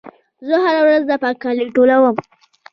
[0.47, 2.15] زه هره ورځ د پاک کالي لټوم.